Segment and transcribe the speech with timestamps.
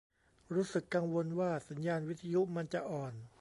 [0.53, 3.13] รู้สึกกังวลว่า สัญญาณวิทยุมันจะอ่อน